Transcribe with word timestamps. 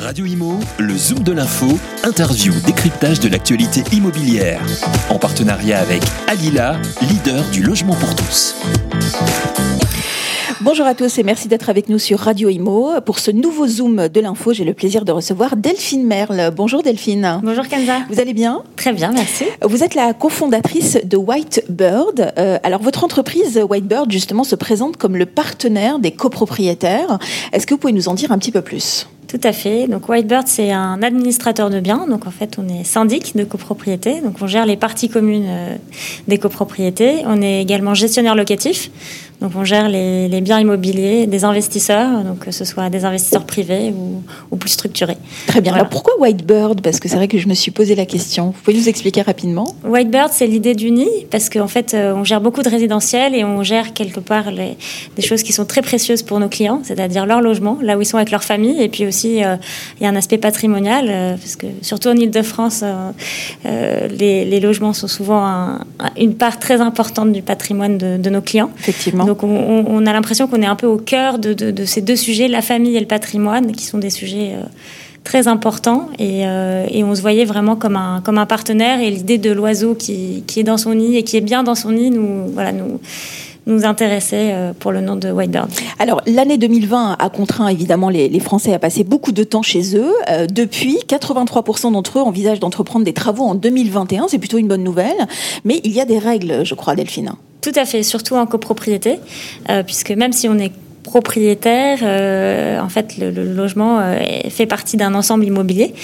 Radio 0.00 0.24
Imo, 0.24 0.58
le 0.78 0.96
Zoom 0.96 1.18
de 1.18 1.32
l'info, 1.32 1.66
interview, 2.04 2.54
décryptage 2.64 3.20
de 3.20 3.28
l'actualité 3.28 3.82
immobilière. 3.92 4.62
En 5.10 5.18
partenariat 5.18 5.78
avec 5.78 6.00
Alila, 6.26 6.80
leader 7.02 7.44
du 7.52 7.62
logement 7.62 7.94
pour 7.94 8.14
tous. 8.16 8.56
Bonjour 10.62 10.86
à 10.86 10.94
tous 10.94 11.18
et 11.18 11.22
merci 11.22 11.48
d'être 11.48 11.68
avec 11.68 11.90
nous 11.90 11.98
sur 11.98 12.18
Radio 12.18 12.48
Imo. 12.48 12.98
Pour 13.04 13.18
ce 13.18 13.30
nouveau 13.30 13.66
Zoom 13.66 14.08
de 14.08 14.20
l'info, 14.20 14.54
j'ai 14.54 14.64
le 14.64 14.72
plaisir 14.72 15.04
de 15.04 15.12
recevoir 15.12 15.56
Delphine 15.56 16.06
Merle. 16.06 16.50
Bonjour 16.56 16.82
Delphine. 16.82 17.40
Bonjour 17.42 17.68
Kenza. 17.68 17.98
Vous 18.08 18.20
allez 18.20 18.34
bien? 18.34 18.62
Très 18.76 18.94
bien, 18.94 19.12
merci. 19.12 19.44
Vous 19.62 19.84
êtes 19.84 19.94
la 19.94 20.14
cofondatrice 20.14 20.98
de 21.04 21.18
Whitebird. 21.18 22.32
Euh, 22.38 22.58
alors 22.62 22.80
votre 22.80 23.04
entreprise 23.04 23.60
Whitebird 23.68 24.10
justement 24.10 24.44
se 24.44 24.56
présente 24.56 24.96
comme 24.96 25.16
le 25.16 25.26
partenaire 25.26 25.98
des 25.98 26.12
copropriétaires. 26.12 27.18
Est-ce 27.52 27.66
que 27.66 27.74
vous 27.74 27.78
pouvez 27.78 27.92
nous 27.92 28.08
en 28.08 28.14
dire 28.14 28.32
un 28.32 28.38
petit 28.38 28.52
peu 28.52 28.62
plus? 28.62 29.06
Tout 29.30 29.40
à 29.44 29.52
fait. 29.52 29.86
Donc 29.86 30.08
Whitebird, 30.08 30.48
c'est 30.48 30.72
un 30.72 31.02
administrateur 31.04 31.70
de 31.70 31.78
biens. 31.78 32.06
Donc 32.08 32.26
en 32.26 32.32
fait, 32.32 32.58
on 32.58 32.68
est 32.68 32.82
syndic 32.82 33.36
de 33.36 33.44
copropriété. 33.44 34.20
Donc 34.22 34.36
on 34.40 34.48
gère 34.48 34.66
les 34.66 34.76
parties 34.76 35.08
communes 35.08 35.46
euh, 35.46 35.76
des 36.26 36.38
copropriétés. 36.38 37.22
On 37.26 37.40
est 37.40 37.62
également 37.62 37.94
gestionnaire 37.94 38.34
locatif. 38.34 38.90
Donc 39.40 39.52
on 39.56 39.64
gère 39.64 39.88
les, 39.88 40.40
biens 40.42 40.60
immobiliers 40.60 41.26
des 41.26 41.44
investisseurs, 41.44 42.24
donc 42.24 42.40
que 42.40 42.50
ce 42.50 42.64
soit 42.64 42.90
des 42.90 43.06
investisseurs 43.06 43.44
privés 43.44 43.94
ou, 44.50 44.56
plus 44.56 44.70
structurés. 44.70 45.16
Très 45.46 45.62
bien. 45.62 45.72
Alors 45.72 45.88
pourquoi 45.88 46.12
Whitebird? 46.20 46.82
Parce 46.82 47.00
que 47.00 47.08
c'est 47.08 47.16
vrai 47.16 47.28
que 47.28 47.38
je 47.38 47.48
me 47.48 47.54
suis 47.54 47.70
posé 47.70 47.94
la 47.94 48.04
question. 48.04 48.46
Vous 48.46 48.62
pouvez 48.62 48.76
nous 48.76 48.88
expliquer 48.88 49.22
rapidement? 49.22 49.74
Whitebird, 49.84 50.30
c'est 50.32 50.46
l'idée 50.46 50.74
du 50.74 50.90
nid, 50.90 51.08
parce 51.30 51.48
qu'en 51.48 51.68
fait, 51.68 51.94
euh, 51.94 52.12
on 52.14 52.24
gère 52.24 52.42
beaucoup 52.42 52.62
de 52.62 52.68
résidentiels 52.68 53.34
et 53.34 53.42
on 53.42 53.62
gère 53.62 53.94
quelque 53.94 54.20
part 54.20 54.50
les, 54.50 54.76
des 55.16 55.22
choses 55.22 55.42
qui 55.42 55.54
sont 55.54 55.64
très 55.64 55.80
précieuses 55.80 56.22
pour 56.22 56.38
nos 56.38 56.48
clients, 56.48 56.82
c'est-à-dire 56.84 57.24
leur 57.24 57.40
logement, 57.40 57.78
là 57.80 57.96
où 57.96 58.02
ils 58.02 58.06
sont 58.06 58.18
avec 58.18 58.30
leur 58.30 58.44
famille, 58.44 58.82
et 58.82 58.90
puis 58.90 59.06
aussi 59.06 59.19
euh, 59.24 59.56
il 60.00 60.04
y 60.04 60.06
a 60.06 60.08
un 60.08 60.16
aspect 60.16 60.38
patrimonial, 60.38 61.06
euh, 61.08 61.36
parce 61.36 61.56
que 61.56 61.66
surtout 61.82 62.08
en 62.08 62.16
Ile-de-France, 62.16 62.84
les, 63.64 64.60
logements 64.60 64.92
sont 64.92 65.08
souvent 65.08 65.78
une 66.18 66.34
part 66.34 66.58
très 66.58 66.80
importante 66.80 67.32
du 67.32 67.42
patrimoine 67.42 67.96
de, 67.96 68.16
de 68.16 68.30
nos 68.30 68.42
clients. 68.42 68.70
Effectivement. 68.78 69.24
Donc 69.24 69.42
on, 69.42 70.06
a 70.06 70.12
l'impression 70.12 70.46
qu'on 70.46 70.62
est 70.62 70.66
un 70.66 70.76
peu 70.76 70.86
au 70.86 70.96
cœur 70.98 71.38
de, 71.38 71.84
ces 71.84 72.00
deux 72.00 72.16
sujets, 72.16 72.48
la 72.48 72.62
famille 72.62 72.96
et 72.96 73.00
le 73.00 73.06
patrimoine, 73.06 73.72
qui 73.72 73.84
sont 73.84 73.98
des 73.98 74.10
sujets 74.10 74.52
euh, 74.54 74.64
très 75.24 75.48
importants. 75.48 76.08
Euh, 76.20 76.86
et, 76.90 77.04
on 77.04 77.14
se 77.14 77.20
voyait 77.20 77.44
vraiment 77.44 77.76
comme 77.76 77.96
un, 77.96 78.20
comme 78.22 78.38
un 78.38 78.46
partenaire. 78.46 79.00
Et 79.00 79.10
l'idée 79.10 79.38
de 79.38 79.50
l'oiseau 79.50 79.94
qui, 79.94 80.44
est 80.56 80.62
dans 80.62 80.78
son 80.78 80.94
nid 80.94 81.16
et 81.16 81.22
qui 81.22 81.36
est 81.36 81.42
bien 81.42 81.62
dans 81.62 81.74
son 81.74 81.92
nid 81.92 82.10
nous, 82.10 82.48
voilà, 82.52 82.72
nous, 82.72 83.00
nous 83.66 83.84
intéressait 83.84 84.52
euh, 84.52 84.72
pour 84.78 84.92
le 84.92 85.00
nom 85.00 85.16
de 85.16 85.30
Whitebird. 85.30 85.70
Alors, 85.98 86.22
l'année 86.26 86.58
2020 86.58 87.16
a 87.18 87.30
contraint 87.30 87.68
évidemment 87.68 88.08
les, 88.08 88.40
Français 88.40 88.72
à 88.72 88.78
passer 88.78 89.04
beaucoup 89.04 89.32
de 89.32 89.44
temps 89.44 89.62
chez 89.62 89.96
eux. 89.96 90.12
depuis, 90.50 90.98
83% 91.06 91.92
d'entre 91.92 92.18
eux 92.18 92.22
envisagent 92.22 92.60
d'entreprendre 92.60 93.04
des 93.04 93.12
travaux 93.12 93.44
en 93.44 93.54
2021. 93.54 94.28
C'est 94.28 94.38
plutôt 94.38 94.56
une 94.56 94.68
bonne 94.68 94.82
nouvelle. 94.82 95.26
Mais 95.64 95.80
il 95.84 95.92
y 95.92 96.00
a 96.00 96.06
des 96.06 96.18
règles, 96.18 96.64
je 96.64 96.74
crois, 96.74 96.94
Delphine. 96.94 97.32
Tout 97.60 97.72
à 97.74 97.84
fait, 97.84 98.02
surtout 98.02 98.36
en 98.36 98.46
copropriété, 98.46 99.20
euh, 99.68 99.82
puisque 99.82 100.10
même 100.10 100.32
si 100.32 100.48
on 100.48 100.58
est 100.58 100.72
propriétaire, 101.02 101.98
euh, 102.02 102.80
en 102.80 102.88
fait, 102.88 103.16
le, 103.18 103.30
logement 103.30 104.00
euh, 104.00 104.18
fait 104.48 104.66
partie 104.66 104.96
d'un 104.96 105.14
ensemble 105.14 105.44
immobilier 105.44 105.94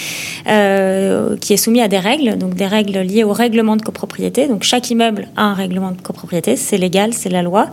qui 1.40 1.52
est 1.52 1.56
soumis 1.56 1.80
à 1.80 1.88
des 1.88 1.98
règles, 1.98 2.38
donc 2.38 2.54
des 2.54 2.66
règles 2.66 2.98
liées 3.00 3.24
au 3.24 3.32
règlement 3.32 3.76
de 3.76 3.82
copropriété. 3.82 4.48
Donc 4.48 4.62
chaque 4.62 4.90
immeuble 4.90 5.28
a 5.36 5.44
un 5.44 5.54
règlement 5.54 5.90
de 5.90 6.00
copropriété, 6.00 6.56
c'est 6.56 6.78
légal, 6.78 7.12
c'est 7.12 7.28
la 7.28 7.42
loi, 7.42 7.68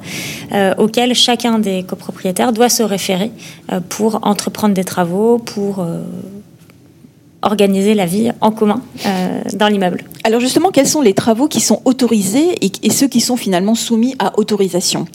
auquel 0.77 1.13
chacun 1.13 1.59
des 1.59 1.83
copropriétaires 1.83 2.51
doit 2.51 2.69
se 2.69 2.83
référer 2.83 3.31
pour 3.89 4.19
entreprendre 4.23 4.73
des 4.73 4.83
travaux, 4.83 5.37
pour 5.37 5.85
organiser 7.43 7.93
la 7.93 8.05
vie 8.05 8.31
en 8.41 8.51
commun 8.51 8.81
euh, 9.05 9.41
dans 9.53 9.67
l'immeuble. 9.67 10.03
Alors 10.25 10.39
justement, 10.39 10.71
quels 10.71 10.87
sont 10.87 11.01
les 11.01 11.13
travaux 11.13 11.49
qui 11.49 11.59
sont 11.59 11.81
autorisés 11.83 12.55
et, 12.61 12.89
ceux 12.89 13.07
qui 13.07 13.19
sont 13.19 13.35
finalement 13.35 13.75
soumis 13.75 14.15
à 14.19 14.39
autorisation 14.39 15.05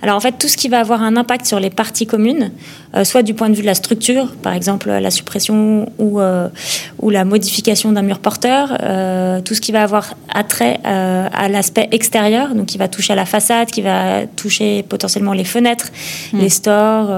Alors 0.00 0.16
en 0.16 0.20
fait, 0.20 0.36
tout 0.38 0.48
ce 0.48 0.56
qui 0.56 0.68
va 0.68 0.80
avoir 0.80 1.02
un 1.02 1.18
impact 1.18 1.44
sur 1.44 1.60
les 1.60 1.68
parties 1.68 2.06
communes, 2.06 2.50
euh, 2.96 3.04
soit 3.04 3.22
du 3.22 3.34
point 3.34 3.50
de 3.50 3.54
vue 3.54 3.60
de 3.60 3.66
la 3.66 3.74
structure, 3.74 4.32
par 4.36 4.54
exemple 4.54 4.88
la 4.88 5.10
suppression 5.10 5.92
ou, 5.98 6.18
euh, 6.18 6.48
ou 7.02 7.10
la 7.10 7.26
modification 7.26 7.92
d'un 7.92 8.00
mur 8.00 8.20
porteur, 8.20 8.78
tout 9.44 9.54
ce 9.54 9.60
qui 9.60 9.72
va 9.72 9.82
avoir 9.82 10.14
attrait 10.32 10.80
à 10.84 11.48
l'aspect 11.48 11.88
extérieur, 11.92 12.54
donc 12.54 12.66
qui 12.66 12.78
va 12.78 12.88
toucher 12.88 13.12
à 13.12 13.16
la 13.16 13.26
façade, 13.26 13.68
qui 13.68 13.82
va 13.82 14.26
toucher 14.26 14.82
potentiellement 14.82 15.32
les 15.32 15.44
fenêtres, 15.44 15.90
hmm. 16.32 16.38
les 16.38 16.48
stores, 16.48 17.10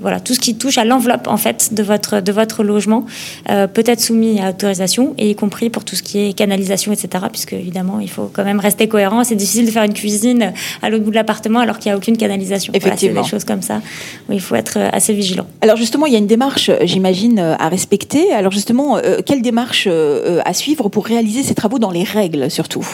voilà, 0.00 0.20
tout 0.20 0.32
ce 0.34 0.40
qui 0.40 0.56
touche 0.56 0.78
à 0.78 0.84
l'enveloppe 0.84 1.28
en 1.28 1.36
fait 1.36 1.74
de 1.74 1.82
votre, 1.82 2.20
de 2.20 2.32
votre 2.32 2.62
logement 2.62 3.04
peut 3.46 3.84
être 3.86 4.00
soumis 4.00 4.40
à 4.40 4.50
autorisation, 4.50 5.14
et 5.18 5.30
y 5.30 5.34
compris 5.34 5.68
pour 5.68 5.84
tout 5.84 5.96
ce 5.96 6.02
qui 6.02 6.18
est 6.20 6.32
etc. 6.62 7.26
Puisque 7.30 7.52
évidemment, 7.52 8.00
il 8.00 8.10
faut 8.10 8.30
quand 8.32 8.44
même 8.44 8.60
rester 8.60 8.88
cohérent. 8.88 9.24
C'est 9.24 9.34
difficile 9.34 9.66
de 9.66 9.70
faire 9.70 9.84
une 9.84 9.94
cuisine 9.94 10.52
à 10.82 10.90
l'autre 10.90 11.04
bout 11.04 11.10
de 11.10 11.16
l'appartement 11.16 11.60
alors 11.60 11.78
qu'il 11.78 11.90
n'y 11.90 11.94
a 11.94 11.96
aucune 11.96 12.16
canalisation. 12.16 12.72
Effectivement. 12.74 13.22
des 13.22 13.28
choses 13.28 13.44
comme 13.44 13.62
ça 13.62 13.80
où 14.28 14.32
il 14.32 14.40
faut 14.40 14.54
être 14.54 14.78
assez 14.92 15.12
vigilant. 15.12 15.46
Alors 15.60 15.76
justement, 15.76 16.06
il 16.06 16.12
y 16.12 16.16
a 16.16 16.18
une 16.18 16.26
démarche, 16.26 16.70
j'imagine, 16.82 17.38
à 17.38 17.68
respecter. 17.68 18.32
Alors 18.32 18.52
justement, 18.52 18.96
euh, 18.96 19.18
quelle 19.24 19.42
démarche 19.42 19.86
euh, 19.90 20.40
à 20.44 20.54
suivre 20.54 20.88
pour 20.88 21.06
réaliser 21.06 21.42
ces 21.42 21.54
travaux 21.54 21.78
dans 21.78 21.90
les 21.90 22.04
règles 22.04 22.50
surtout? 22.50 22.86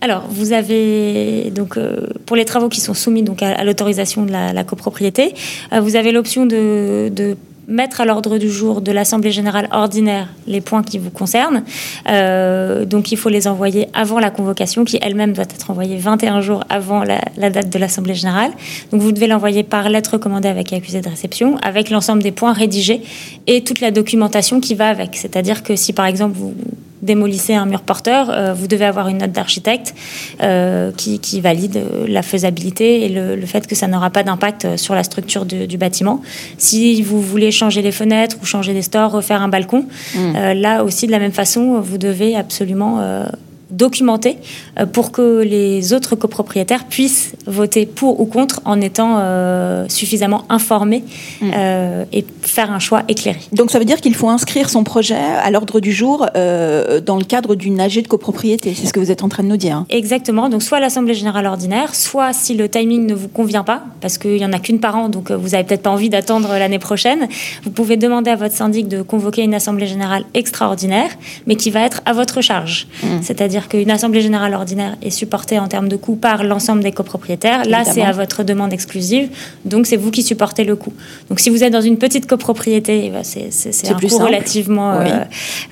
Alors, 0.00 0.24
vous 0.30 0.52
avez 0.52 1.50
donc 1.50 1.76
euh, 1.76 2.06
pour 2.26 2.36
les 2.36 2.44
travaux 2.44 2.68
qui 2.68 2.80
sont 2.80 2.94
soumis 2.94 3.22
donc 3.22 3.42
à, 3.42 3.62
l'autorisation 3.64 4.24
de 4.24 4.32
la, 4.32 4.64
copropriété, 4.64 5.34
vous 5.78 5.96
avez 5.96 6.12
l'option 6.12 6.46
de, 6.46 7.10
de 7.12 7.36
mettre 7.70 8.00
à 8.00 8.04
l'ordre 8.04 8.36
du 8.36 8.50
jour 8.50 8.80
de 8.80 8.92
l'Assemblée 8.92 9.30
générale 9.30 9.68
ordinaire 9.70 10.28
les 10.46 10.60
points 10.60 10.82
qui 10.82 10.98
vous 10.98 11.10
concernent. 11.10 11.62
Euh, 12.08 12.84
donc 12.84 13.12
il 13.12 13.16
faut 13.16 13.28
les 13.28 13.46
envoyer 13.48 13.88
avant 13.94 14.18
la 14.18 14.30
convocation, 14.30 14.84
qui 14.84 14.98
elle-même 15.00 15.32
doit 15.32 15.44
être 15.44 15.70
envoyée 15.70 15.96
21 15.96 16.40
jours 16.40 16.64
avant 16.68 17.04
la, 17.04 17.50
date 17.50 17.70
de 17.70 17.78
l'Assemblée 17.78 18.14
générale. 18.14 18.50
Donc 18.92 19.00
vous 19.00 19.12
devez 19.12 19.28
l'envoyer 19.28 19.62
par 19.62 19.88
lettre 19.88 20.18
commandée 20.18 20.48
avec 20.48 20.72
accusé 20.72 21.00
de 21.00 21.08
réception, 21.08 21.56
avec 21.62 21.90
l'ensemble 21.90 22.22
des 22.22 22.32
points 22.32 22.52
rédigés 22.52 23.00
et 23.46 23.62
toute 23.62 23.80
la 23.80 23.90
documentation 23.90 24.60
qui 24.60 24.74
va 24.74 24.88
avec. 24.88 25.16
C'est-à-dire 25.16 25.62
que 25.62 25.76
si 25.76 25.92
par 25.92 26.06
exemple 26.06 26.36
vous 26.36 26.54
démolissez 27.02 27.54
un 27.54 27.66
mur 27.66 27.80
porteur, 27.80 28.30
euh, 28.30 28.52
vous 28.52 28.66
devez 28.66 28.84
avoir 28.84 29.08
une 29.08 29.18
note 29.18 29.32
d'architecte 29.32 29.94
euh, 30.42 30.92
qui, 30.96 31.40
valide 31.40 31.76
euh, 31.76 32.06
la 32.08 32.22
faisabilité 32.22 33.04
et 33.04 33.08
le, 33.08 33.46
fait 33.46 33.66
que 33.66 33.74
ça 33.74 33.86
n'aura 33.86 34.10
pas 34.10 34.22
d'impact 34.22 34.76
sur 34.76 34.94
la 34.94 35.02
structure 35.02 35.44
du 35.44 35.78
bâtiment. 35.78 36.20
Si 36.58 37.02
vous 37.02 37.20
voulez 37.20 37.50
changer 37.50 37.82
les 37.82 37.92
fenêtres 37.92 38.36
ou 38.42 38.46
changer 38.46 38.74
des 38.74 38.82
stores, 38.82 39.12
refaire 39.12 39.42
un 39.42 39.48
balcon, 39.48 39.86
mmh. 40.14 40.52
là 40.52 40.84
aussi 40.84 41.06
de 41.06 41.12
la 41.12 41.18
même 41.18 41.32
façon, 41.32 41.80
vous 41.80 41.98
devez 41.98 42.36
absolument 42.36 43.24
documenté 43.70 44.38
euh, 44.78 44.86
pour 44.86 45.12
que 45.12 45.42
les 45.42 45.92
autres 45.92 46.16
copropriétaires 46.16 46.84
puissent 46.84 47.32
voter 47.46 47.86
pour 47.86 48.20
ou 48.20 48.26
contre 48.26 48.60
en 48.64 48.80
étant 48.80 49.18
euh, 49.18 49.86
suffisamment 49.88 50.44
informés 50.48 51.04
mm. 51.40 51.50
euh, 51.54 52.04
et 52.12 52.24
faire 52.42 52.70
un 52.72 52.78
choix 52.78 53.02
éclairé. 53.08 53.40
Donc 53.52 53.70
ça 53.70 53.78
veut 53.78 53.84
dire 53.84 54.00
qu'il 54.00 54.14
faut 54.14 54.28
inscrire 54.28 54.70
son 54.70 54.84
projet 54.84 55.14
à 55.14 55.50
l'ordre 55.50 55.80
du 55.80 55.92
jour 55.92 56.26
dans 56.34 57.16
le 57.16 57.24
cadre 57.24 57.54
d'une 57.54 57.80
AG 57.80 58.02
de 58.02 58.08
copropriété, 58.08 58.74
c'est 58.74 58.86
ce 58.86 58.92
que 58.92 59.00
vous 59.00 59.10
êtes 59.10 59.22
en 59.22 59.28
train 59.28 59.42
de 59.42 59.48
nous 59.48 59.56
dire. 59.56 59.76
Hein. 59.76 59.86
Exactement, 59.90 60.48
donc 60.48 60.62
soit 60.62 60.80
l'Assemblée 60.80 61.14
générale 61.14 61.46
ordinaire, 61.46 61.94
soit 61.94 62.32
si 62.32 62.54
le 62.54 62.68
timing 62.68 63.06
ne 63.06 63.14
vous 63.14 63.28
convient 63.28 63.64
pas, 63.64 63.82
parce 64.00 64.18
qu'il 64.18 64.36
n'y 64.36 64.44
en 64.44 64.52
a 64.52 64.58
qu'une 64.58 64.80
par 64.80 64.96
an, 64.96 65.08
donc 65.08 65.30
vous 65.30 65.50
n'avez 65.50 65.64
peut-être 65.64 65.82
pas 65.82 65.90
envie 65.90 66.08
d'attendre 66.08 66.48
l'année 66.50 66.78
prochaine, 66.78 67.28
vous 67.64 67.70
pouvez 67.70 67.96
demander 67.96 68.30
à 68.30 68.36
votre 68.36 68.54
syndic 68.54 68.88
de 68.88 69.02
convoquer 69.02 69.42
une 69.42 69.54
Assemblée 69.54 69.86
générale 69.86 70.24
extraordinaire, 70.34 71.10
mais 71.46 71.56
qui 71.56 71.70
va 71.70 71.80
être 71.82 72.02
à 72.06 72.12
votre 72.12 72.40
charge. 72.40 72.86
Mm. 73.02 73.06
C'est-à-dire 73.22 73.59
qu'une 73.68 73.90
assemblée 73.90 74.20
générale 74.20 74.54
ordinaire 74.54 74.96
est 75.02 75.10
supportée 75.10 75.58
en 75.58 75.68
termes 75.68 75.88
de 75.88 75.96
coût 75.96 76.16
par 76.16 76.44
l'ensemble 76.44 76.82
des 76.82 76.92
copropriétaires. 76.92 77.64
Là, 77.64 77.84
c'est 77.84 78.02
à 78.02 78.12
votre 78.12 78.42
demande 78.42 78.72
exclusive, 78.72 79.30
donc 79.64 79.86
c'est 79.86 79.96
vous 79.96 80.10
qui 80.10 80.22
supportez 80.22 80.64
le 80.64 80.76
coût. 80.76 80.92
Donc 81.28 81.40
si 81.40 81.50
vous 81.50 81.64
êtes 81.64 81.72
dans 81.72 81.80
une 81.80 81.98
petite 81.98 82.26
copropriété, 82.26 83.06
eh 83.06 83.10
ben, 83.10 83.22
c'est 83.22 83.90
un 83.90 83.94
coût 83.94 84.18
relativement, 84.18 84.94
euh, 84.94 85.24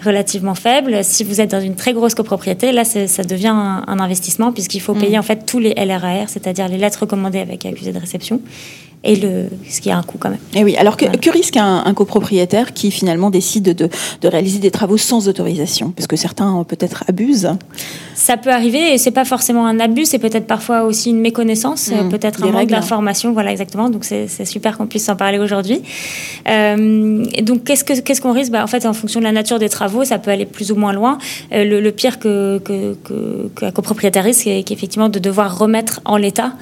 relativement 0.04 0.54
faible. 0.54 1.04
Si 1.04 1.24
vous 1.24 1.40
êtes 1.40 1.50
dans 1.50 1.60
une 1.60 1.74
très 1.74 1.92
grosse 1.92 2.14
copropriété, 2.14 2.72
là, 2.72 2.84
ça 2.84 3.24
devient 3.24 3.48
un, 3.48 3.98
investissement 3.98 4.52
puisqu'il 4.52 4.80
faut 4.80 4.94
mm. 4.94 5.00
payer 5.00 5.18
en 5.18 5.22
fait 5.22 5.44
tous 5.44 5.58
les 5.58 5.74
LRAR, 5.74 6.28
c'est-à-dire 6.28 6.68
les 6.68 6.78
lettres 6.78 7.00
recommandées 7.00 7.40
avec 7.40 7.66
accusé 7.66 7.92
de 7.92 7.98
réception 7.98 8.40
et 9.04 9.16
le, 9.16 9.48
ce 9.68 9.80
qui 9.80 9.90
a 9.90 9.96
un 9.96 10.02
coût 10.02 10.18
quand 10.18 10.30
même. 10.30 10.40
Et 10.54 10.60
eh 10.60 10.64
oui, 10.64 10.76
alors 10.76 10.96
que, 10.96 11.04
que 11.04 11.30
risque 11.30 11.56
un, 11.56 11.94
copropriétaire 11.94 12.74
qui 12.74 12.90
finalement 12.90 13.30
décide 13.30 13.74
de, 13.74 13.88
de, 14.20 14.28
réaliser 14.28 14.58
des 14.58 14.70
travaux 14.70 14.96
sans 14.96 15.28
autorisation? 15.28 15.92
Parce 15.92 16.06
que 16.06 16.16
certains 16.16 16.64
peut-être 16.64 17.04
abusent. 17.08 17.50
Ça 18.14 18.36
peut 18.36 18.50
arriver 18.50 18.92
et 18.92 18.98
c'est 18.98 19.12
pas 19.12 19.24
forcément 19.24 19.66
un 19.66 19.78
abus, 19.78 20.06
c'est 20.06 20.18
peut-être 20.18 20.46
parfois 20.46 20.82
aussi 20.82 21.10
une 21.10 21.20
méconnaissance, 21.20 21.90
mmh. 21.90 22.08
peut-être 22.08 22.44
un 22.44 22.50
manque 22.50 22.68
d'information, 22.68 23.32
voilà 23.32 23.52
exactement. 23.52 23.88
Donc 23.88 24.04
c'est 24.04 24.44
super 24.44 24.76
qu'on 24.76 24.86
puisse 24.86 25.08
en 25.08 25.16
parler 25.16 25.38
aujourd'hui. 25.38 25.80
Euh, 26.48 27.24
et 27.34 27.42
donc 27.42 27.64
qu'est-ce 27.64 28.20
qu'on 28.20 28.32
risque? 28.32 28.50
Bah, 28.50 28.64
En 28.64 28.66
fait, 28.66 28.84
en 28.84 28.92
fonction 28.92 29.20
de 29.20 29.24
la 29.24 29.32
nature 29.32 29.58
des 29.58 29.68
travaux, 29.68 30.04
ça 30.04 30.18
peut 30.18 30.30
aller 30.30 30.46
plus 30.46 30.72
ou 30.72 30.76
moins 30.76 30.92
loin. 30.92 31.18
Euh, 31.52 31.80
le, 31.80 31.92
pire 31.92 32.18
que, 32.18 32.58
que, 32.58 32.96
que, 33.04 33.70
copropriétaire 33.70 34.24
risque, 34.24 34.42
c'est 34.44 34.62
qu'effectivement 34.64 35.08
de 35.08 35.18
devoir 35.18 35.58
remettre 35.58 36.00
en 36.04 36.16
l'état 36.16 36.52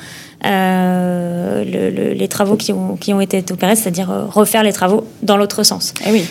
les 0.46 2.28
travaux 2.28 2.56
qui 2.56 2.72
ont, 2.72 2.96
qui 2.96 3.12
ont 3.12 3.20
été 3.20 3.44
opérés, 3.50 3.76
c'est-à-dire 3.76 4.08
refaire 4.30 4.62
les 4.62 4.72
travaux 4.72 5.06
dans 5.22 5.36
l'autre 5.36 5.62
sens. 5.62 5.94
Eh 6.06 6.12
oui. 6.12 6.24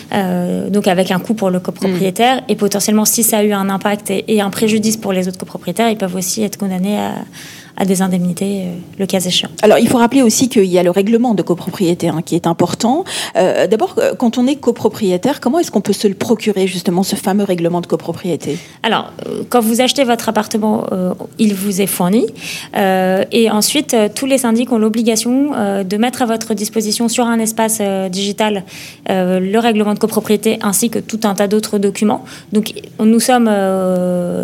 donc 0.70 0.88
avec 0.88 1.10
un 1.10 1.18
coût 1.18 1.34
pour 1.34 1.50
le 1.50 1.60
copropriétaire 1.60 2.42
et 2.48 2.56
potentiellement 2.56 3.04
si 3.04 3.22
ça 3.22 3.38
a 3.38 3.42
eu 3.44 3.52
un 3.52 3.68
impact 3.68 4.10
et 4.10 4.40
un 4.40 4.50
préjudice 4.50 4.96
pour 4.96 5.12
les 5.12 5.28
autres 5.28 5.38
copropriétaires, 5.38 5.90
ils 5.90 5.98
peuvent 5.98 6.14
aussi 6.14 6.42
être 6.42 6.56
condamnés 6.56 6.98
à 6.98 7.14
à 7.76 7.84
des 7.84 8.02
indemnités, 8.02 8.62
euh, 8.62 8.74
le 8.98 9.06
cas 9.06 9.20
échéant. 9.20 9.50
Alors, 9.62 9.78
il 9.78 9.88
faut 9.88 9.98
rappeler 9.98 10.22
aussi 10.22 10.48
qu'il 10.48 10.64
y 10.64 10.78
a 10.78 10.82
le 10.82 10.90
règlement 10.90 11.34
de 11.34 11.42
copropriété 11.42 12.08
hein, 12.08 12.22
qui 12.24 12.34
est 12.34 12.46
important. 12.46 13.04
Euh, 13.36 13.66
d'abord, 13.66 13.96
euh, 13.98 14.14
quand 14.14 14.38
on 14.38 14.46
est 14.46 14.56
copropriétaire, 14.56 15.40
comment 15.40 15.58
est-ce 15.58 15.70
qu'on 15.70 15.82
peut 15.82 15.92
se 15.92 16.08
le 16.08 16.14
procurer, 16.14 16.66
justement, 16.66 17.02
ce 17.02 17.16
fameux 17.16 17.44
règlement 17.44 17.80
de 17.80 17.86
copropriété? 17.86 18.58
Alors, 18.82 19.12
quand 19.50 19.60
vous 19.60 19.80
achetez 19.80 20.04
votre 20.04 20.28
appartement, 20.28 20.86
il 21.38 21.54
vous 21.54 21.80
est 21.80 21.86
fourni. 21.86 22.26
et 22.74 23.50
ensuite, 23.50 23.96
tous 24.14 24.26
les 24.26 24.38
syndics 24.38 24.72
ont 24.72 24.78
l'obligation 24.78 25.50
de 25.84 25.96
mettre 25.96 26.22
à 26.22 26.26
votre 26.26 26.54
disposition 26.54 27.08
sur 27.08 27.26
un 27.26 27.38
espace 27.38 27.80
digital 28.10 28.64
le 29.08 29.58
règlement 29.58 29.94
de 29.94 29.98
copropriété 29.98 30.58
ainsi 30.62 30.90
que 30.90 30.98
tout 30.98 31.20
un 31.24 31.34
tas 31.34 31.48
d'autres 31.48 31.78
documents. 31.78 32.24
Donc, 32.52 32.74
nous 33.00 33.20
sommes, 33.20 33.50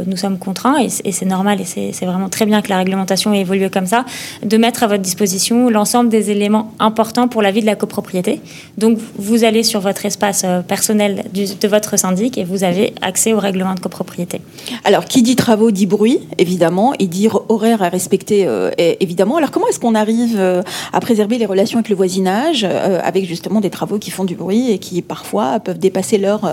nous 0.06 0.16
sommes 0.16 0.38
contraints, 0.38 0.78
et 0.78 1.12
c'est 1.12 1.26
normal, 1.26 1.60
et 1.60 1.92
c'est 1.92 2.06
vraiment 2.06 2.28
très 2.28 2.46
bien 2.46 2.62
que 2.62 2.68
la 2.68 2.78
réglementation 2.78 3.21
et 3.32 3.40
évoluer 3.40 3.70
comme 3.70 3.86
ça, 3.86 4.04
de 4.42 4.56
mettre 4.56 4.82
à 4.82 4.86
votre 4.86 5.02
disposition 5.02 5.68
l'ensemble 5.68 6.08
des 6.08 6.30
éléments 6.30 6.72
importants 6.78 7.28
pour 7.28 7.42
la 7.42 7.50
vie 7.50 7.60
de 7.60 7.66
la 7.66 7.76
copropriété. 7.76 8.40
Donc, 8.78 8.98
vous 9.16 9.44
allez 9.44 9.62
sur 9.62 9.80
votre 9.80 10.06
espace 10.06 10.42
euh, 10.44 10.60
personnel 10.62 11.24
de 11.32 11.68
votre 11.68 11.98
syndic 11.98 12.38
et 12.38 12.44
vous 12.44 12.64
avez 12.64 12.94
accès 13.02 13.32
au 13.32 13.38
règlement 13.38 13.74
de 13.74 13.80
copropriété. 13.80 14.40
Alors, 14.84 15.04
qui 15.04 15.22
dit 15.22 15.36
travaux 15.36 15.70
dit 15.70 15.86
bruit, 15.86 16.20
évidemment, 16.38 16.94
et 16.98 17.06
dit 17.06 17.28
horaire 17.48 17.82
à 17.82 17.88
respecter, 17.88 18.44
euh, 18.46 18.70
évidemment. 18.78 19.36
Alors, 19.36 19.50
comment 19.50 19.68
est-ce 19.68 19.80
qu'on 19.80 19.94
arrive 19.94 20.36
euh, 20.38 20.62
à 20.92 21.00
préserver 21.00 21.38
les 21.38 21.46
relations 21.46 21.78
avec 21.78 21.88
le 21.88 21.96
voisinage, 21.96 22.64
avec 22.64 23.26
justement 23.26 23.60
des 23.60 23.70
travaux 23.70 23.98
qui 23.98 24.10
font 24.10 24.24
du 24.24 24.34
bruit 24.34 24.70
et 24.70 24.78
qui 24.78 25.02
parfois 25.02 25.60
peuvent 25.60 25.78
dépasser 25.78 26.18
l'heure 26.18 26.50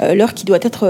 l'heure 0.00 0.34
qui 0.34 0.44
doit 0.44 0.58
être 0.60 0.86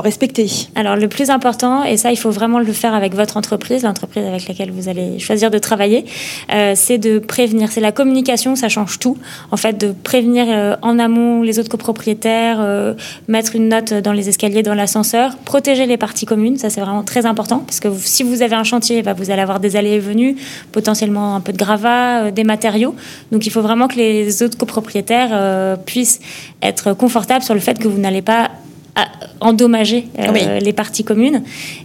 respectée? 0.00 0.48
Alors, 0.74 0.96
le 0.96 1.08
plus 1.08 1.30
important, 1.30 1.84
et 1.84 1.96
ça, 1.96 2.10
il 2.10 2.16
faut 2.16 2.30
vraiment 2.30 2.58
le 2.58 2.72
faire 2.72 2.94
avec 2.94 3.14
votre 3.14 3.36
entreprise, 3.36 3.82
l'entreprise 3.82 4.24
avec 4.24 4.41
laquelle 4.48 4.70
vous 4.70 4.88
allez 4.88 5.18
choisir 5.18 5.50
de 5.50 5.58
travailler, 5.58 6.04
euh, 6.52 6.72
c'est 6.74 6.98
de 6.98 7.18
prévenir. 7.18 7.70
C'est 7.70 7.80
la 7.80 7.92
communication, 7.92 8.56
ça 8.56 8.68
change 8.68 8.98
tout. 8.98 9.16
En 9.50 9.56
fait, 9.56 9.78
de 9.78 9.92
prévenir 9.92 10.46
euh, 10.48 10.76
en 10.82 10.98
amont 10.98 11.42
les 11.42 11.58
autres 11.58 11.68
copropriétaires, 11.68 12.58
euh, 12.60 12.94
mettre 13.28 13.56
une 13.56 13.68
note 13.68 13.92
dans 13.92 14.12
les 14.12 14.28
escaliers, 14.28 14.62
dans 14.62 14.74
l'ascenseur, 14.74 15.36
protéger 15.38 15.86
les 15.86 15.96
parties 15.96 16.26
communes, 16.26 16.56
ça 16.56 16.70
c'est 16.70 16.80
vraiment 16.80 17.02
très 17.02 17.26
important, 17.26 17.58
parce 17.58 17.80
que 17.80 17.88
si 17.98 18.22
vous 18.22 18.42
avez 18.42 18.54
un 18.54 18.64
chantier, 18.64 19.02
bah, 19.02 19.12
vous 19.12 19.30
allez 19.30 19.42
avoir 19.42 19.60
des 19.60 19.76
allées 19.76 19.92
et 19.92 19.98
venues, 19.98 20.36
potentiellement 20.72 21.36
un 21.36 21.40
peu 21.40 21.52
de 21.52 21.58
gravat, 21.58 22.30
des 22.30 22.44
matériaux. 22.44 22.94
Donc 23.30 23.46
il 23.46 23.50
faut 23.50 23.62
vraiment 23.62 23.88
que 23.88 23.96
les 23.96 24.42
autres 24.42 24.56
copropriétaires 24.56 25.78
puissent 25.84 26.20
être 26.62 26.92
confortables 26.92 27.44
sur 27.44 27.54
le 27.54 27.60
fait 27.60 27.78
que 27.78 27.88
vous 27.88 27.98
n'allez 27.98 28.22
pas 28.22 28.50
endommager 29.40 30.06
euh, 30.18 30.60
les 30.60 30.72
parties 30.72 31.02
communes. 31.04 31.42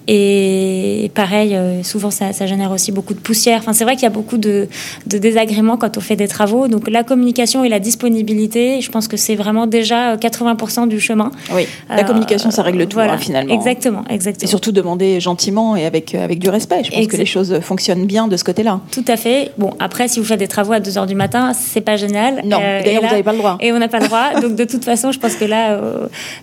Et 0.07 1.09
pareil, 1.15 1.56
euh, 1.56 1.81
souvent 1.83 2.12
ça, 2.12 2.31
génère 2.45 2.71
aussi 2.71 2.92
beaucoup 2.92 3.13
de 3.13 3.19
poussière. 3.19 3.59
Enfin, 3.59 3.74
c'est 3.74 3.83
vrai 3.83 3.95
qu'il 3.95 4.04
y 4.04 4.07
a 4.07 4.12
beaucoup 4.12 4.38
de, 4.38 4.68
désagréments 5.06 5.77
quand 5.77 5.98
on 5.98 6.01
fait 6.01 6.15
des 6.15 6.27
travaux. 6.27 6.68
Donc 6.68 6.89
la 6.89 7.04
communication 7.04 7.63
et 7.63 7.69
la 7.69 7.80
disponibilité, 7.80 8.81
je 8.81 8.92
pense 8.92 9.07
que 9.07 9.18
c'est 9.18 9.36
vraiment 9.36 9.68
déjà 9.68 10.15
80% 10.18 10.83
euh, 10.83 10.86
du 10.88 11.00
chemin. 11.00 11.31
Oui, 11.54 11.65
la 11.89 12.04
communication, 12.04 12.51
ça 12.51 12.62
règle 12.62 12.88
tout 12.88 13.00
hein, 13.00 13.18
finalement. 13.18 13.53
Exactement, 13.53 14.03
exactement. 14.10 14.45
Et 14.45 14.48
surtout 14.48 14.71
demander 14.71 15.19
gentiment 15.19 15.75
et 15.75 15.86
avec, 15.86 16.13
avec 16.13 16.39
du 16.39 16.50
respect. 16.50 16.83
Je 16.83 16.92
pense 16.92 17.07
que 17.07 17.18
les 17.18 17.25
choses 17.25 17.60
fonctionnent 17.62 18.06
bien 18.06 18.27
de 18.27 18.36
ce 18.36 18.44
côté-là. 18.44 18.81
Tout 18.92 19.06
à 19.07 19.18
fait. 19.18 19.51
Bon, 19.57 19.71
après, 19.80 20.07
si 20.07 20.19
vous 20.19 20.25
faites 20.25 20.39
des 20.39 20.48
travaux 20.48 20.74
à 20.74 20.80
2h 20.80 21.07
du 21.07 21.15
matin, 21.15 21.53
c'est 21.53 21.81
pas 21.81 21.95
génial. 21.95 22.42
Non, 22.44 22.60
d'ailleurs, 22.60 23.01
vous 23.01 23.10
n'avez 23.10 23.24
pas 23.24 23.31
le 23.31 23.39
droit. 23.39 23.57
Et 23.62 23.71
on 23.71 23.80
n'a 23.80 23.88
pas 23.88 24.00
le 24.00 24.07
droit. 24.07 24.39
donc 24.42 24.56
de 24.56 24.65
toute 24.65 24.83
façon, 24.83 25.12
je 25.12 25.19
pense 25.19 25.36
que 25.36 25.45
là, 25.45 25.80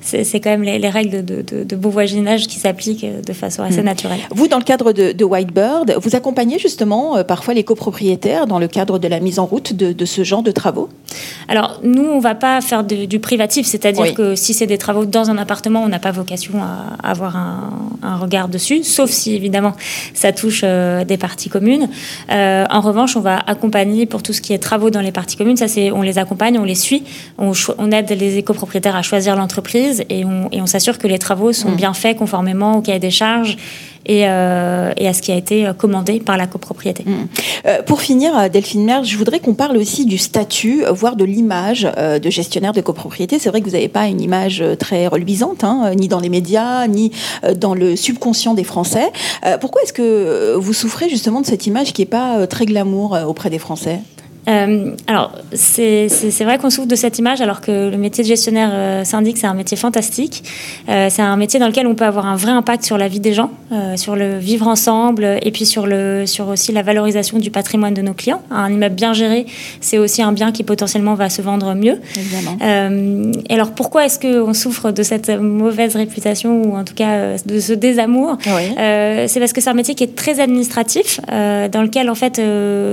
c'est 0.00 0.40
quand 0.40 0.50
même 0.50 0.53
les, 0.62 0.88
règles 0.88 1.24
de, 1.24 1.42
de, 1.42 1.76
beau 1.76 1.90
voisinage 1.90 2.46
qui 2.46 2.58
s'appliquent 2.58 3.06
de 3.24 3.32
façon 3.32 3.62
assez 3.62 3.80
hmm. 3.80 3.86
naturelle. 3.86 4.20
Vous, 4.30 4.48
dans 4.48 4.58
le 4.58 4.64
cadre 4.64 4.92
de, 4.92 5.24
Whitebird, 5.24 5.96
vous 6.00 6.16
accompagnez 6.16 6.58
justement 6.58 7.16
euh, 7.16 7.24
parfois 7.24 7.54
les 7.54 7.64
copropriétaires 7.64 8.46
dans 8.46 8.58
le 8.58 8.68
cadre 8.68 8.98
de 8.98 9.08
la 9.08 9.20
mise 9.20 9.38
en 9.38 9.46
route 9.46 9.72
de, 9.72 10.04
ce 10.04 10.24
genre 10.24 10.42
de 10.42 10.50
travaux? 10.50 10.88
Alors, 11.48 11.80
nous, 11.82 12.04
on 12.04 12.16
ne 12.16 12.22
va 12.22 12.34
pas 12.34 12.60
faire 12.60 12.84
du 12.84 13.18
privatif, 13.18 13.66
c'est-à-dire 13.66 14.14
que 14.14 14.34
si 14.34 14.54
c'est 14.54 14.66
des 14.66 14.78
travaux 14.78 15.04
dans 15.04 15.30
un 15.30 15.38
appartement, 15.38 15.82
on 15.82 15.88
n'a 15.88 15.98
pas 15.98 16.10
vocation 16.10 16.62
à 16.62 17.08
avoir 17.08 17.36
un, 17.36 18.16
regard 18.16 18.48
dessus, 18.48 18.84
sauf 18.84 19.10
si, 19.10 19.34
évidemment, 19.34 19.72
ça 20.12 20.30
touche 20.32 20.60
euh, 20.62 21.04
des 21.04 21.16
parties 21.16 21.48
communes. 21.48 21.88
Euh, 22.30 22.64
en 22.70 22.80
revanche, 22.80 23.16
on 23.16 23.20
va 23.20 23.38
accompagner 23.38 24.06
pour 24.06 24.22
tout 24.22 24.32
ce 24.32 24.40
qui 24.40 24.52
est 24.52 24.58
travaux 24.58 24.90
dans 24.90 25.00
les 25.00 25.12
parties 25.12 25.36
communes, 25.36 25.56
ça, 25.56 25.68
c'est, 25.68 25.90
on 25.90 26.02
les 26.02 26.18
accompagne, 26.18 26.58
on 26.58 26.64
les 26.64 26.74
suit, 26.74 27.02
on, 27.38 27.52
on 27.78 27.90
aide 27.90 28.10
les 28.10 28.42
copropriétaires 28.42 28.96
à 28.96 29.02
choisir 29.02 29.36
l'entreprise 29.36 30.04
et 30.10 30.24
on, 30.24 30.48
et 30.52 30.60
on 30.60 30.66
s'assure 30.66 30.98
que 30.98 31.06
les 31.06 31.18
travaux 31.18 31.52
sont 31.52 31.70
mm. 31.70 31.76
bien 31.76 31.94
faits 31.94 32.16
conformément 32.18 32.76
au 32.76 32.82
cahier 32.82 32.98
des 32.98 33.10
charges 33.10 33.56
et, 34.06 34.28
euh, 34.28 34.92
et, 34.96 35.08
à 35.08 35.12
ce 35.12 35.22
qui 35.22 35.32
a 35.32 35.36
été 35.36 35.70
commandé 35.78 36.20
par 36.20 36.36
la 36.36 36.46
copropriété. 36.46 37.04
Mm. 37.04 37.12
Euh, 37.66 37.82
pour 37.82 38.00
finir, 38.00 38.50
Delphine 38.50 38.84
Merge, 38.84 39.08
je 39.08 39.16
voudrais 39.16 39.40
qu'on 39.40 39.54
parle 39.54 39.76
aussi 39.76 40.04
du 40.04 40.18
statut, 40.18 40.84
voire 40.90 41.16
de 41.16 41.24
l'image 41.24 41.88
euh, 41.96 42.18
de 42.18 42.30
gestionnaire 42.30 42.72
de 42.72 42.80
copropriété. 42.80 43.38
C'est 43.38 43.48
vrai 43.48 43.60
que 43.60 43.66
vous 43.66 43.72
n'avez 43.72 43.88
pas 43.88 44.06
une 44.06 44.20
image 44.20 44.62
très 44.78 45.06
reluisante, 45.06 45.64
hein, 45.64 45.92
ni 45.94 46.08
dans 46.08 46.20
les 46.20 46.28
médias, 46.28 46.86
ni 46.86 47.12
dans 47.56 47.74
le 47.74 47.96
subconscient 47.96 48.54
des 48.54 48.64
Français. 48.64 49.10
pourquoi 49.60 49.82
est-ce 49.82 49.92
que 49.92 50.54
vous 50.56 50.72
souffrez 50.72 51.08
justement 51.08 51.40
de 51.40 51.46
cette 51.46 51.66
image 51.66 51.92
qui 51.92 52.02
n'est 52.02 52.06
pas 52.06 52.46
très 52.46 52.66
glamour 52.66 53.16
auprès 53.26 53.50
des 53.50 53.58
Français? 53.58 54.00
Euh, 54.48 54.90
alors, 55.06 55.32
c'est 55.52 56.08
vrai 56.40 56.58
qu'on 56.58 56.70
souffre 56.70 56.88
de 56.88 56.96
cette 56.96 57.18
image, 57.18 57.40
alors 57.40 57.60
que 57.60 57.90
le 57.90 57.96
métier 57.96 58.22
de 58.24 58.28
gestionnaire 58.28 58.70
euh, 58.72 59.04
syndic, 59.04 59.38
c'est 59.38 59.46
un 59.46 59.54
métier 59.54 59.76
fantastique. 59.76 60.44
Euh, 60.88 61.08
c'est 61.10 61.22
un 61.22 61.36
métier 61.36 61.58
dans 61.60 61.68
lequel 61.68 61.86
on 61.86 61.94
peut 61.94 62.04
avoir 62.04 62.26
un 62.26 62.36
vrai 62.36 62.52
impact 62.52 62.84
sur 62.84 62.98
la 62.98 63.08
vie 63.08 63.20
des 63.20 63.32
gens, 63.32 63.50
euh, 63.72 63.96
sur 63.96 64.16
le 64.16 64.38
vivre 64.38 64.68
ensemble, 64.68 65.38
et 65.42 65.50
puis 65.50 65.64
sur, 65.64 65.86
le, 65.86 66.26
sur 66.26 66.48
aussi 66.48 66.72
la 66.72 66.82
valorisation 66.82 67.38
du 67.38 67.50
patrimoine 67.50 67.94
de 67.94 68.02
nos 68.02 68.14
clients. 68.14 68.42
Un 68.50 68.72
immeuble 68.72 68.94
bien 68.94 69.12
géré, 69.12 69.46
c'est 69.80 69.98
aussi 69.98 70.22
un 70.22 70.32
bien 70.32 70.52
qui 70.52 70.62
potentiellement 70.62 71.14
va 71.14 71.30
se 71.30 71.40
vendre 71.40 71.74
mieux. 71.74 72.00
Euh, 72.62 73.32
et 73.48 73.54
alors, 73.54 73.70
pourquoi 73.70 74.04
est-ce 74.04 74.18
qu'on 74.18 74.54
souffre 74.54 74.90
de 74.90 75.02
cette 75.02 75.30
mauvaise 75.30 75.96
réputation, 75.96 76.62
ou 76.62 76.76
en 76.76 76.84
tout 76.84 76.94
cas 76.94 77.36
de 77.44 77.60
ce 77.60 77.72
désamour? 77.72 78.36
C'est 78.44 79.40
parce 79.40 79.52
que 79.52 79.60
c'est 79.60 79.70
un 79.70 79.74
métier 79.74 79.94
qui 79.94 80.04
est 80.04 80.14
très 80.14 80.40
administratif, 80.40 81.20
dans 81.28 81.82
lequel, 81.82 82.10
en 82.10 82.14
fait, 82.14 82.40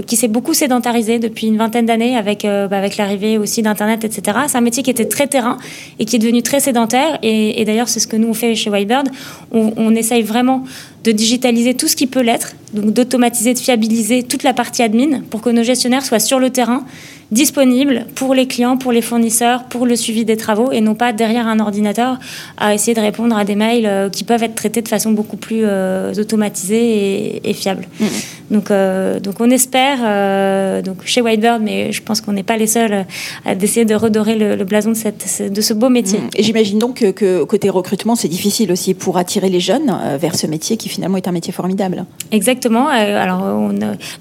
qui 0.06 0.16
s'est 0.16 0.28
beaucoup 0.28 0.54
sédentarisé 0.54 1.20
depuis 1.20 1.41
une 1.48 1.58
vingtaine 1.58 1.86
d'années 1.86 2.18
avec, 2.18 2.46
euh, 2.46 2.68
bah, 2.68 2.78
avec 2.78 2.98
l'arrivée 2.98 3.38
aussi 3.38 3.62
d'Internet, 3.62 4.04
etc. 4.04 4.40
C'est 4.48 4.58
un 4.58 4.62
métier 4.62 4.84
qui 4.84 4.90
était 4.90 5.06
très 5.06 5.28
terrain 5.28 5.58
et 6.00 6.06
qui 6.06 6.16
est 6.16 6.20
devenu 6.20 6.42
très 6.42 6.60
sédentaire. 6.60 7.20
Et, 7.22 7.64
d'ailleurs, 7.66 7.90
c'est 7.90 8.00
ce 8.00 8.08
que 8.08 8.16
nous 8.16 8.30
on 8.30 8.34
fait 8.34 8.56
chez 8.56 8.70
Whitebird. 8.70 9.10
On, 9.52 9.74
on 9.78 9.96
essaye 9.96 10.22
vraiment 10.22 10.64
de 11.04 11.12
digitaliser 11.12 11.74
tout 11.74 11.88
ce 11.88 11.96
qui 11.96 12.08
peut 12.08 12.22
l'être, 12.22 12.56
donc 12.74 12.94
d'automatiser, 12.94 13.54
de 13.54 13.60
fiabiliser 13.60 14.24
toute 14.24 14.44
la 14.44 14.54
partie 14.54 14.84
admin 14.84 15.22
pour 15.30 15.42
que 15.42 15.50
nos 15.50 15.64
gestionnaires 15.64 16.06
soient 16.06 16.20
sur 16.20 16.40
le 16.40 16.52
terrain, 16.52 16.86
disponibles 17.32 18.08
pour 18.14 18.36
les 18.36 18.46
clients, 18.46 18.78
pour 18.78 18.92
les 18.92 19.02
fournisseurs, 19.02 19.64
pour 19.64 19.86
le 19.86 19.96
suivi 19.96 20.26
des 20.26 20.36
travaux 20.36 20.72
et 20.72 20.82
non 20.82 20.96
pas 20.96 21.14
derrière 21.14 21.48
un 21.48 21.60
ordinateur 21.60 22.20
à 22.58 22.74
essayer 22.74 22.94
de 22.94 23.00
répondre 23.00 23.38
à 23.38 23.46
des 23.46 23.56
mails 23.56 23.86
euh, 23.86 24.10
qui 24.10 24.26
peuvent 24.26 24.44
être 24.44 24.56
traités 24.56 24.82
de 24.82 24.90
façon 24.90 25.12
beaucoup 25.12 25.38
plus 25.38 25.62
euh, 25.64 26.14
automatisée 26.16 27.42
et, 27.50 27.54
fiable. 27.54 27.88
Mmh. 28.00 28.06
Donc, 28.52 28.70
euh, 28.70 29.20
donc 29.20 29.36
on 29.40 29.50
espère, 29.50 30.84
donc 30.84 31.06
chez 31.06 31.22
Whitebird, 31.22 31.62
mais 31.62 31.92
je 31.92 32.02
pense 32.02 32.20
qu'on 32.20 32.34
n'est 32.34 32.44
pas 32.44 32.58
les 32.58 32.68
seuls 32.68 33.06
à 33.46 33.56
d'essayer 33.56 33.86
de 33.86 33.96
redorer 33.96 34.36
le, 34.36 34.64
blason 34.66 34.90
de, 34.92 34.96
cette, 34.96 35.54
de 35.54 35.62
ce 35.62 35.74
beau 35.74 35.90
métier. 35.90 36.20
Mmh. 36.20 36.30
J'imagine 36.40 36.80
donc 36.80 36.96
que, 36.96 37.12
que, 37.12 37.44
côté 37.44 37.70
recrutement, 37.70 38.16
c'est 38.16 38.28
difficile 38.28 38.72
aussi 38.72 38.94
pour 38.94 39.18
attirer 39.18 39.50
les 39.50 39.62
jeunes 39.62 39.94
vers 40.20 40.36
ce 40.36 40.48
métier 40.48 40.76
qui 40.76 40.90
finalement 40.92 41.18
est 41.18 41.28
un 41.28 41.32
métier 41.32 41.54
formidable. 41.54 42.06
Exactement. 42.32 42.90
Euh, 42.90 43.22
alors, 43.22 43.42
on, 43.42 43.74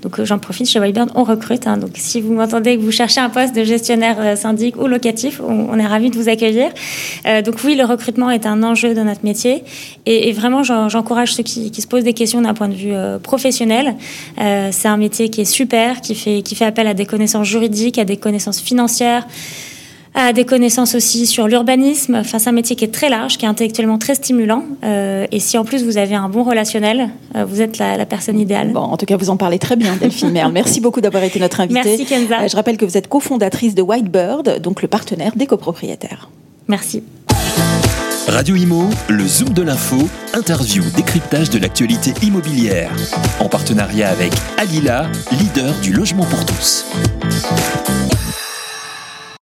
donc 0.03 0.23
j'en 0.23 0.39
profite 0.39 0.69
chez 0.69 0.81
Whitebird, 0.81 1.11
on 1.15 1.25
recrute. 1.25 1.67
Hein. 1.67 1.77
donc, 1.77 1.93
si 1.95 2.21
vous 2.21 2.33
m'entendez 2.33 2.77
que 2.77 2.83
vous 2.83 2.93
cherchez 2.93 3.21
un 3.21 3.29
poste 3.29 3.55
de 3.55 3.65
gestionnaire 3.65 4.17
euh, 4.19 4.37
syndic 4.37 4.77
ou 4.77 4.87
locatif, 4.87 5.41
on, 5.47 5.79
est 5.79 5.87
ravis 5.87 6.11
de 6.11 6.17
vous 6.17 6.29
accueillir. 6.29 6.71
Euh, 7.27 7.43
donc 7.43 7.57
oui, 7.65 7.75
le 7.75 7.85
recrutement 7.85 8.31
est 8.31 8.47
un 8.47 8.63
enjeu 8.63 8.95
de 8.95 9.01
notre 9.01 9.25
métier, 9.25 9.65
et, 10.07 10.33
vraiment, 10.33 10.63
j'encourage 10.63 11.35
ceux 11.35 11.43
qui, 11.43 11.71
se 11.81 11.87
posent 11.87 12.05
des 12.05 12.15
questions 12.15 12.43
d'un 12.43 12.55
point 12.55 12.69
de 12.69 12.75
vue 12.75 12.95
professionnel. 13.23 13.95
C'est 14.37 14.89
un 14.89 14.97
métier 14.97 15.29
qui 15.29 15.41
est 15.43 15.45
super, 15.45 16.01
qui 16.01 16.15
fait 16.15 16.43
qui 16.43 16.55
fait 16.55 16.65
appel 16.65 16.87
à 16.87 16.95
des 16.95 17.07
connaissances 17.07 17.47
juridiques, 17.47 17.99
à 17.99 18.05
des 18.05 18.17
connaissances 18.17 18.61
financières 18.61 19.27
à 20.15 20.33
des 20.33 20.45
connaissances 20.45 20.95
aussi 20.95 21.27
sur 21.27 21.47
l'urbanisme. 21.47 22.17
Enfin, 22.17 22.39
c'est 22.39 22.49
un 22.49 22.53
métier 22.53 22.77
qui 22.77 22.85
est 22.85 22.93
très 22.93 23.09
large, 23.09 23.39
qui 23.39 23.45
est 23.45 23.49
intellectuellement 23.49 23.99
très 23.99 24.15
stimulant. 24.15 24.65
Euh, 24.85 25.27
et 25.31 25.41
si 25.41 25.57
en 25.57 25.65
plus 25.65 25.85
vous 25.85 25.99
avez 25.99 26.15
un 26.15 26.29
bon 26.29 26.43
relationnel, 26.43 27.11
euh, 27.37 27.45
vous 27.45 27.63
êtes 27.63 27.79
la, 27.79 28.05
personne 28.07 28.39
idéale. 28.39 28.73
Bon, 28.73 28.81
en 28.81 28.97
tout 28.97 29.07
cas, 29.07 29.17
vous 29.17 29.31
en 29.31 29.37
parlez 29.37 29.59
très 29.59 29.77
bien, 29.77 29.97
Delphine 29.97 30.31
Merle. 30.31 30.53
Merci 30.53 30.81
beaucoup 30.81 31.01
d'avoir 31.01 31.23
été 31.23 31.39
notre 31.39 31.61
invitée. 31.61 31.81
Merci 31.85 32.05
Kenza. 32.07 32.43
Euh, 32.43 32.49
je 32.49 32.57
rappelle 32.57 32.77
que 32.77 32.85
vous 32.85 32.97
êtes 32.97 33.09
cofondatrice 33.09 33.75
de 33.75 33.83
Whitebird, 33.83 34.61
donc 34.61 34.83
le 34.83 34.89
partenaire 34.89 35.37
des 35.37 35.47
copropriétaires. 35.47 36.29
Merci. 36.67 37.03
Radio 38.27 38.55
Imo, 38.55 38.85
le 39.09 39.27
Zoom 39.27 39.51
de 39.51 39.63
l'info, 39.63 39.97
interview, 40.35 40.85
décryptage 40.95 41.51
de 41.51 41.59
l'actualité 41.59 42.13
immobilière. 42.23 42.91
En 43.41 43.49
partenariat 43.49 44.09
avec 44.11 44.33
Alila, 44.57 45.07
leader 45.33 45.75
du 45.83 45.93
logement 45.93 46.25
pour 46.25 46.45
tous. 46.47 46.85